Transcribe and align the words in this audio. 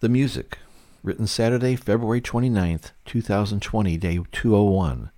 The 0.00 0.08
Music, 0.08 0.56
written 1.02 1.26
Saturday, 1.26 1.76
February 1.76 2.22
29th, 2.22 2.92
2020, 3.04 3.98
day 3.98 4.18
201, 4.32 5.10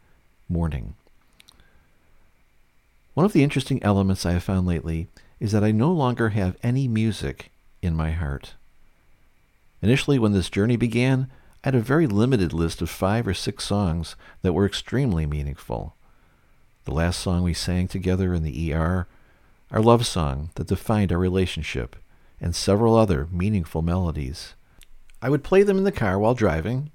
morning. 0.49 0.95
One 3.15 3.25
of 3.25 3.33
the 3.33 3.45
interesting 3.45 3.81
elements 3.85 4.27
I 4.27 4.33
have 4.33 4.43
found 4.43 4.67
lately 4.67 5.07
is 5.39 5.53
that 5.53 5.63
I 5.63 5.71
no 5.71 5.93
longer 5.93 6.31
have 6.31 6.57
any 6.65 6.89
music 6.89 7.53
in 7.81 7.95
my 7.95 8.11
heart. 8.11 8.55
Initially, 9.83 10.19
when 10.19 10.33
this 10.33 10.51
journey 10.51 10.75
began, 10.75 11.31
I 11.63 11.69
had 11.69 11.77
a 11.77 11.81
very 11.81 12.09
limited 12.09 12.53
list 12.53 12.83
of 12.83 12.91
five 12.91 13.29
or 13.29 13.35
six 13.35 13.63
songs 13.63 14.17
that 14.43 14.53
were 14.53 14.67
extremely 14.67 15.27
meaningful. 15.27 15.95
The 16.87 16.95
last 16.95 17.21
song 17.21 17.45
we 17.45 17.55
sang 17.55 17.87
together 17.87 18.35
in 18.35 18.43
the 18.43 18.75
ER, 18.75 19.07
our 19.71 19.81
love 19.81 20.05
song 20.05 20.51
that 20.57 20.67
defined 20.67 21.13
our 21.13 21.19
relationship, 21.19 21.95
and 22.41 22.53
several 22.53 22.97
other 22.97 23.29
meaningful 23.31 23.83
melodies. 23.83 24.55
I 25.23 25.31
would 25.31 25.45
play 25.45 25.63
them 25.63 25.79
in 25.79 25.85
the 25.85 25.93
car 25.93 26.19
while 26.19 26.35
driving, 26.35 26.91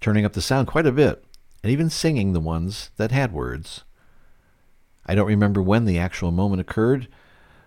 turning 0.00 0.24
up 0.24 0.34
the 0.34 0.40
sound 0.40 0.68
quite 0.68 0.86
a 0.86 0.92
bit, 0.92 1.24
and 1.62 1.72
even 1.72 1.90
singing 1.90 2.32
the 2.32 2.40
ones 2.40 2.90
that 2.98 3.10
had 3.10 3.32
words. 3.32 3.82
I 5.04 5.16
don't 5.16 5.26
remember 5.26 5.60
when 5.60 5.84
the 5.84 5.98
actual 5.98 6.30
moment 6.30 6.60
occurred, 6.60 7.08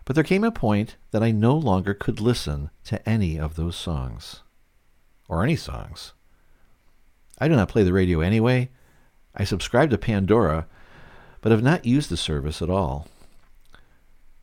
but 0.06 0.16
there 0.16 0.24
came 0.24 0.46
a 0.46 0.52
point 0.52 0.96
that 1.12 1.22
I 1.22 1.32
no 1.32 1.56
longer 1.58 1.94
could 1.94 2.22
listen 2.22 2.70
to 2.86 3.08
any 3.08 3.38
of 3.38 3.56
those 3.56 3.76
songs. 3.76 4.44
Or 5.28 5.44
any 5.44 5.58
songs. 5.58 6.14
I 7.38 7.50
do 7.50 7.56
not 7.58 7.68
play 7.68 7.84
the 7.84 7.92
radio 7.92 8.22
anyway. 8.22 8.70
I 9.36 9.44
subscribe 9.44 9.90
to 9.90 9.98
Pandora, 9.98 10.68
but 11.42 11.52
have 11.52 11.62
not 11.62 11.86
used 11.86 12.10
the 12.10 12.18
service 12.18 12.62
at 12.62 12.70
all. 12.70 13.08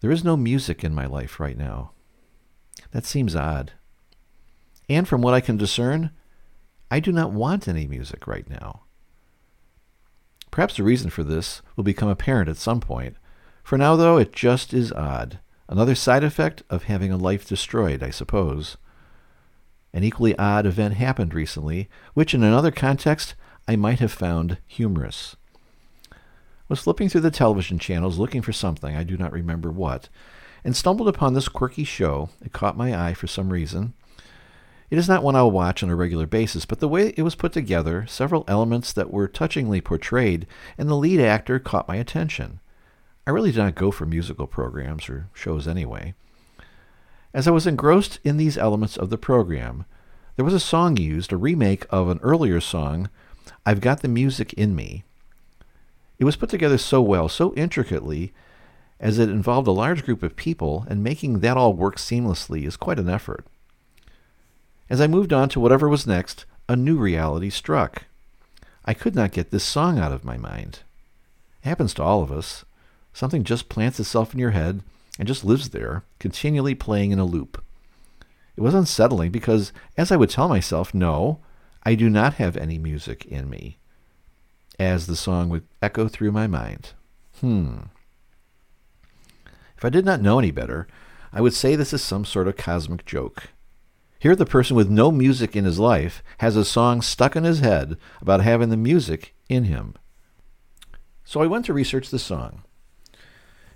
There 0.01 0.11
is 0.11 0.23
no 0.23 0.37
music 0.37 0.85
in 0.85 0.95
my 0.95 1.07
life 1.07 1.41
right 1.41 1.57
now. 1.57 1.93
That 2.91 3.07
seems 3.07 3.35
odd. 3.35 3.73
And 4.89 5.09
from 5.09 5.23
what 5.23 5.35
I 5.35 5.41
can 5.41 5.57
discern, 5.57 6.11
I 6.91 7.01
do 7.01 7.13
not 7.13 7.33
want 7.33 7.69
any 7.69 7.87
music 7.87 8.27
right 8.27 8.49
now. 8.49 8.83
Perhaps 10.51 10.77
the 10.77 10.85
reason 10.85 11.11
for 11.11 11.25
this 11.25 11.63
will 11.75 11.85
become 11.85 12.09
apparent 12.09 12.49
at 12.49 12.57
some 12.57 12.81
point. 12.81 13.17
For 13.65 13.77
now, 13.79 13.97
though, 13.97 14.19
it 14.19 14.33
just 14.33 14.73
is 14.73 14.93
odd. 14.93 15.41
Another 15.69 15.95
side 15.95 16.23
effect 16.23 16.63
of 16.69 16.85
having 16.85 17.11
a 17.11 17.17
life 17.17 17.49
destroyed, 17.49 18.03
I 18.03 18.11
suppose. 18.11 18.77
An 19.93 20.05
equally 20.05 20.39
odd 20.39 20.67
event 20.67 20.95
happened 20.95 21.35
recently, 21.35 21.89
which 22.13 22.35
in 22.35 22.43
another 22.43 22.71
context 22.71 23.35
I 23.67 23.77
might 23.77 24.01
have 24.01 24.13
found 24.13 24.59
humorous. 24.67 25.37
I 26.13 26.17
was 26.69 26.81
flipping 26.81 27.09
through 27.09 27.23
the 27.23 27.31
television 27.31 27.79
channels 27.79 28.19
looking 28.19 28.43
for 28.43 28.53
something, 28.53 28.95
I 28.95 29.05
do 29.05 29.17
not 29.17 29.33
remember 29.33 29.71
what, 29.71 30.09
and 30.63 30.77
stumbled 30.77 31.09
upon 31.09 31.35
this 31.35 31.49
quirky 31.49 31.85
show. 31.85 32.31
It 32.45 32.53
caught 32.53 32.77
my 32.77 32.95
eye 32.95 33.15
for 33.15 33.27
some 33.27 33.53
reason. 33.53 33.95
It 34.95 34.99
is 34.99 35.09
not 35.09 35.25
one 35.25 35.35
I'll 35.35 35.51
watch 35.51 35.83
on 35.83 35.91
a 35.91 35.97
regular 35.97 36.25
basis, 36.25 36.65
but 36.65 36.79
the 36.79 36.87
way 36.87 37.13
it 37.17 37.23
was 37.23 37.35
put 37.35 37.53
together, 37.53 38.07
several 38.07 38.45
elements 38.47 38.93
that 38.93 39.11
were 39.11 39.27
touchingly 39.27 39.81
portrayed, 39.81 40.47
and 40.79 40.89
the 40.89 40.95
lead 40.95 41.19
actor 41.19 41.59
caught 41.59 41.89
my 41.89 41.97
attention. 41.97 42.61
I 43.27 43.33
really 43.33 43.51
did 43.51 43.59
not 43.59 43.75
go 43.75 43.91
for 43.91 44.07
musical 44.07 44.47
programs 44.47 45.09
or 45.09 45.31
shows 45.33 45.67
anyway. 45.67 46.15
As 47.35 47.49
I 47.49 47.51
was 47.51 47.67
engrossed 47.67 48.21
in 48.23 48.37
these 48.37 48.57
elements 48.57 48.97
of 48.97 49.11
the 49.11 49.19
program, 49.19 49.85
there 50.37 50.45
was 50.45 50.55
a 50.55 50.61
song 50.61 50.97
used, 50.97 51.33
a 51.33 51.37
remake 51.37 51.87
of 51.91 52.09
an 52.09 52.21
earlier 52.23 52.61
song, 52.61 53.11
I've 53.67 53.81
Got 53.81 54.01
the 54.01 54.07
Music 54.07 54.53
in 54.53 54.77
Me. 54.77 55.03
It 56.21 56.25
was 56.25 56.37
put 56.37 56.51
together 56.51 56.79
so 56.79 57.03
well, 57.03 57.29
so 57.29 57.53
intricately, 57.55 58.33
as 59.01 59.19
it 59.19 59.29
involved 59.29 59.67
a 59.67 59.73
large 59.73 60.05
group 60.05 60.23
of 60.23 60.37
people, 60.37 60.87
and 60.89 61.03
making 61.03 61.41
that 61.41 61.57
all 61.57 61.73
work 61.73 61.97
seamlessly 61.97 62.65
is 62.65 62.77
quite 62.77 63.01
an 63.01 63.11
effort. 63.11 63.45
As 64.91 65.01
I 65.01 65.07
moved 65.07 65.33
on 65.33 65.49
to 65.51 65.61
whatever 65.61 65.89
was 65.89 66.07
next, 66.07 66.45
a 66.69 66.77
new 66.77 66.97
reality 66.97 67.51
struck. 67.51 68.05
I 68.85 68.95
could 68.95 69.15
not 69.15 69.33
get 69.33 69.51
this 69.51 69.65
song 69.65 69.99
out 69.99 70.13
of 70.13 70.25
my 70.25 70.37
mind. 70.37 70.81
It 71.63 71.69
happens 71.69 71.95
to 71.95 72.03
all 72.03 72.23
of 72.23 72.31
us. 72.31 72.65
Something 73.13 73.45
just 73.45 73.69
plants 73.69 73.99
itself 73.99 74.35
in 74.35 74.41
your 74.41 74.51
head 74.51 74.83
and 75.19 75.29
just 75.29 75.45
lives 75.45 75.71
there, 75.71 76.03
continually 76.19 76.75
playing 76.75 77.13
in 77.13 77.19
a 77.19 77.25
loop. 77.25 77.63
It 78.57 78.61
was 78.61 78.75
unsettling 78.75 79.31
because, 79.31 79.73
as 79.97 80.13
I 80.13 80.17
would 80.17 80.31
tell 80.31 80.49
myself, 80.49 80.93
no, 80.93 81.39
I 81.83 81.95
do 81.95 82.11
not 82.11 82.35
have 82.35 82.57
any 82.57 82.79
music 82.79 83.25
in 83.27 83.49
me, 83.49 83.79
as 84.79 85.07
the 85.07 85.17
song 85.17 85.49
would 85.49 85.65
echo 85.81 86.09
through 86.09 86.33
my 86.33 86.47
mind. 86.47 86.93
Hmm. 87.41 87.77
If 89.77 89.85
I 89.85 89.89
did 89.89 90.05
not 90.05 90.21
know 90.21 90.39
any 90.39 90.51
better, 90.51 90.87
I 91.33 91.41
would 91.41 91.55
say 91.55 91.75
this 91.75 91.93
is 91.93 92.03
some 92.03 92.25
sort 92.25 92.49
of 92.49 92.57
cosmic 92.57 93.05
joke. 93.05 93.49
Here, 94.19 94.35
the 94.35 94.47
person 94.47 94.77
with 94.77 94.89
no 94.89 95.11
music 95.11 95.55
in 95.55 95.65
his 95.65 95.79
life 95.79 96.23
has 96.39 96.57
a 96.57 96.65
song 96.65 97.03
stuck 97.03 97.37
in 97.37 97.45
his 97.45 97.61
head 97.61 97.99
about 98.21 98.41
having 98.41 98.71
the 98.71 98.77
music 98.77 99.35
in 99.49 99.65
him. 99.65 99.95
So 101.25 101.43
I 101.43 101.47
went 101.47 101.65
to 101.67 101.75
research 101.75 102.11
the 102.11 102.19
song. 102.19 102.63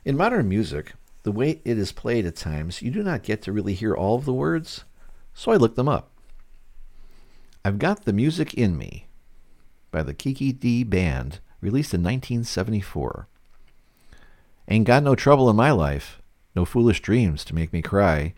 In 0.04 0.16
modern 0.16 0.48
music, 0.48 0.94
the 1.22 1.32
way 1.32 1.60
it 1.64 1.78
is 1.78 1.92
played 1.92 2.24
at 2.24 2.36
times, 2.36 2.80
you 2.80 2.90
do 2.90 3.02
not 3.02 3.22
get 3.22 3.42
to 3.42 3.52
really 3.52 3.74
hear 3.74 3.94
all 3.94 4.16
of 4.16 4.24
the 4.24 4.32
words, 4.32 4.84
so 5.34 5.52
I 5.52 5.56
looked 5.56 5.76
them 5.76 5.88
up. 5.88 6.10
I've 7.64 7.78
Got 7.78 8.04
the 8.04 8.12
Music 8.12 8.54
in 8.54 8.78
Me 8.78 9.08
by 9.90 10.02
the 10.02 10.14
Kiki 10.14 10.52
Dee 10.52 10.84
Band, 10.84 11.40
released 11.60 11.92
in 11.92 12.02
1974. 12.02 13.28
Ain't 14.68 14.86
got 14.86 15.02
no 15.02 15.14
trouble 15.14 15.50
in 15.50 15.56
my 15.56 15.70
life, 15.70 16.20
no 16.54 16.64
foolish 16.64 17.00
dreams 17.00 17.44
to 17.44 17.54
make 17.54 17.72
me 17.72 17.82
cry. 17.82 18.34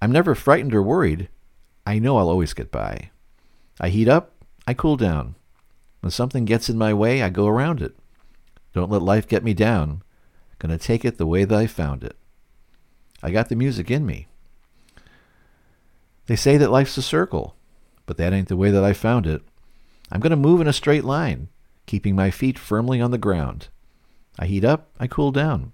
I'm 0.00 0.12
never 0.12 0.34
frightened 0.34 0.74
or 0.74 0.82
worried. 0.82 1.28
I 1.86 1.98
know 1.98 2.18
I'll 2.18 2.28
always 2.28 2.54
get 2.54 2.70
by. 2.70 3.10
I 3.80 3.88
heat 3.88 4.08
up, 4.08 4.32
I 4.66 4.74
cool 4.74 4.96
down. 4.96 5.34
When 6.00 6.10
something 6.10 6.44
gets 6.44 6.68
in 6.68 6.78
my 6.78 6.94
way, 6.94 7.22
I 7.22 7.28
go 7.28 7.46
around 7.46 7.82
it. 7.82 7.96
Don't 8.72 8.90
let 8.90 9.02
life 9.02 9.26
get 9.26 9.42
me 9.42 9.54
down. 9.54 10.02
Gonna 10.58 10.78
take 10.78 11.04
it 11.04 11.18
the 11.18 11.26
way 11.26 11.44
that 11.44 11.58
I 11.58 11.66
found 11.66 12.04
it. 12.04 12.16
I 13.22 13.30
got 13.30 13.48
the 13.48 13.56
music 13.56 13.90
in 13.90 14.06
me. 14.06 14.28
They 16.26 16.36
say 16.36 16.56
that 16.58 16.70
life's 16.70 16.96
a 16.96 17.02
circle, 17.02 17.56
but 18.06 18.16
that 18.18 18.32
ain't 18.32 18.48
the 18.48 18.56
way 18.56 18.70
that 18.70 18.84
I 18.84 18.92
found 18.92 19.26
it. 19.26 19.42
I'm 20.12 20.20
to 20.20 20.36
move 20.36 20.60
in 20.60 20.68
a 20.68 20.72
straight 20.72 21.04
line, 21.04 21.48
keeping 21.86 22.14
my 22.14 22.30
feet 22.30 22.58
firmly 22.58 23.00
on 23.00 23.10
the 23.10 23.18
ground. 23.18 23.68
I 24.38 24.46
heat 24.46 24.64
up, 24.64 24.90
I 25.00 25.06
cool 25.06 25.32
down. 25.32 25.72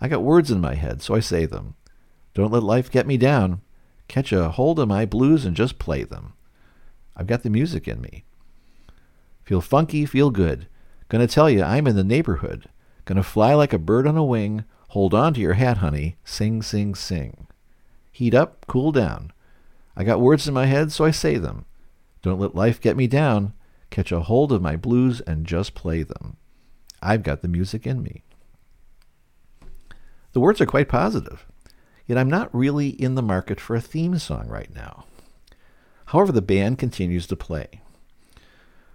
I 0.00 0.08
got 0.08 0.22
words 0.22 0.50
in 0.50 0.60
my 0.60 0.74
head, 0.74 1.02
so 1.02 1.14
I 1.14 1.20
say 1.20 1.44
them. 1.44 1.74
Don't 2.34 2.52
let 2.52 2.62
life 2.62 2.90
get 2.90 3.06
me 3.06 3.16
down. 3.16 3.60
Catch 4.08 4.32
a 4.32 4.50
hold 4.50 4.78
of 4.78 4.88
my 4.88 5.04
blues 5.04 5.44
and 5.44 5.56
just 5.56 5.78
play 5.78 6.04
them. 6.04 6.34
I've 7.16 7.26
got 7.26 7.42
the 7.42 7.50
music 7.50 7.88
in 7.88 8.00
me. 8.00 8.24
Feel 9.44 9.60
funky, 9.60 10.06
feel 10.06 10.30
good. 10.30 10.68
Gonna 11.08 11.26
tell 11.26 11.48
you 11.48 11.62
I'm 11.62 11.86
in 11.86 11.96
the 11.96 12.04
neighborhood. 12.04 12.68
Gonna 13.04 13.22
fly 13.22 13.54
like 13.54 13.72
a 13.72 13.78
bird 13.78 14.06
on 14.06 14.16
a 14.16 14.24
wing. 14.24 14.64
Hold 14.88 15.14
on 15.14 15.34
to 15.34 15.40
your 15.40 15.54
hat, 15.54 15.78
honey. 15.78 16.16
Sing, 16.24 16.62
sing, 16.62 16.94
sing. 16.94 17.46
Heat 18.10 18.34
up, 18.34 18.66
cool 18.66 18.92
down. 18.92 19.32
I 19.96 20.04
got 20.04 20.20
words 20.20 20.48
in 20.48 20.54
my 20.54 20.66
head, 20.66 20.92
so 20.92 21.04
I 21.04 21.10
say 21.10 21.36
them. 21.36 21.64
Don't 22.22 22.40
let 22.40 22.54
life 22.54 22.80
get 22.80 22.96
me 22.96 23.06
down. 23.06 23.52
Catch 23.90 24.10
a 24.12 24.20
hold 24.20 24.52
of 24.52 24.62
my 24.62 24.76
blues 24.76 25.20
and 25.20 25.46
just 25.46 25.74
play 25.74 26.02
them. 26.02 26.36
I've 27.02 27.22
got 27.22 27.42
the 27.42 27.48
music 27.48 27.86
in 27.86 28.02
me. 28.02 28.22
The 30.32 30.40
words 30.40 30.60
are 30.60 30.66
quite 30.66 30.88
positive, 30.88 31.46
yet 32.06 32.18
I'm 32.18 32.30
not 32.30 32.54
really 32.54 32.88
in 32.88 33.14
the 33.14 33.22
market 33.22 33.60
for 33.60 33.76
a 33.76 33.80
theme 33.80 34.18
song 34.18 34.48
right 34.48 34.74
now. 34.74 35.04
However, 36.06 36.32
the 36.32 36.42
band 36.42 36.78
continues 36.78 37.26
to 37.26 37.36
play. 37.36 37.80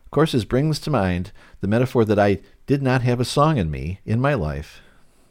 Of 0.05 0.11
course, 0.11 0.31
this 0.31 0.45
brings 0.45 0.79
to 0.81 0.89
mind 0.89 1.31
the 1.61 1.67
metaphor 1.67 2.05
that 2.05 2.19
I 2.19 2.39
did 2.67 2.81
not 2.81 3.01
have 3.01 3.19
a 3.19 3.25
song 3.25 3.57
in 3.57 3.69
me, 3.71 3.99
in 4.05 4.19
my 4.19 4.33
life, 4.33 4.81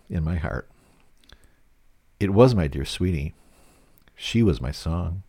in 0.08 0.24
my 0.24 0.36
heart. 0.36 0.68
It 2.18 2.30
was 2.30 2.54
my 2.54 2.66
dear 2.66 2.84
sweetie. 2.84 3.34
She 4.14 4.42
was 4.42 4.60
my 4.60 4.70
song. 4.70 5.22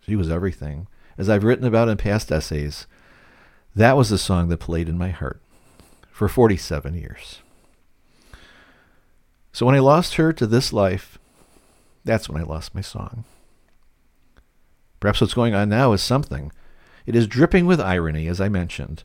She 0.00 0.16
was 0.16 0.30
everything. 0.30 0.86
As 1.18 1.28
I've 1.28 1.44
written 1.44 1.66
about 1.66 1.88
in 1.88 1.98
past 1.98 2.32
essays, 2.32 2.86
that 3.74 3.96
was 3.96 4.08
the 4.08 4.18
song 4.18 4.48
that 4.48 4.58
played 4.58 4.88
in 4.88 4.98
my 4.98 5.10
heart 5.10 5.40
for 6.10 6.28
47 6.28 6.94
years. 6.94 7.40
So 9.52 9.66
when 9.66 9.74
I 9.74 9.80
lost 9.80 10.14
her 10.14 10.32
to 10.32 10.46
this 10.46 10.72
life, 10.72 11.18
that's 12.04 12.28
when 12.28 12.40
I 12.40 12.44
lost 12.44 12.74
my 12.74 12.80
song. 12.80 13.24
Perhaps 15.00 15.20
what's 15.20 15.34
going 15.34 15.54
on 15.54 15.68
now 15.68 15.92
is 15.92 16.02
something. 16.02 16.52
It 17.06 17.16
is 17.16 17.26
dripping 17.26 17.66
with 17.66 17.80
irony, 17.80 18.28
as 18.28 18.40
I 18.40 18.48
mentioned. 18.48 19.04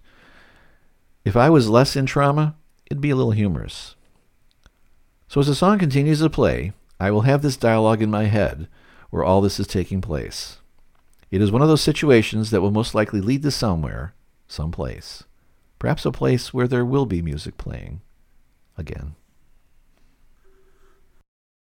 If 1.25 1.35
I 1.35 1.49
was 1.49 1.69
less 1.69 1.95
in 1.95 2.05
trauma, 2.05 2.55
it'd 2.85 3.01
be 3.01 3.09
a 3.09 3.15
little 3.15 3.31
humorous. 3.31 3.95
So 5.27 5.41
as 5.41 5.47
the 5.47 5.55
song 5.55 5.79
continues 5.79 6.19
to 6.19 6.29
play, 6.29 6.73
I 6.99 7.11
will 7.11 7.21
have 7.21 7.41
this 7.41 7.57
dialogue 7.57 8.01
in 8.01 8.09
my 8.11 8.25
head 8.25 8.67
where 9.09 9.23
all 9.23 9.41
this 9.41 9.59
is 9.59 9.67
taking 9.67 10.01
place. 10.01 10.57
It 11.29 11.41
is 11.41 11.51
one 11.51 11.61
of 11.61 11.67
those 11.67 11.81
situations 11.81 12.51
that 12.51 12.61
will 12.61 12.71
most 12.71 12.95
likely 12.95 13.19
lead 13.19 13.43
to 13.43 13.51
somewhere, 13.51 14.13
some 14.47 14.71
place. 14.71 15.23
Perhaps 15.79 16.05
a 16.05 16.11
place 16.11 16.53
where 16.53 16.67
there 16.67 16.85
will 16.85 17.05
be 17.05 17.21
music 17.21 17.57
playing 17.57 18.01
again. 18.77 19.15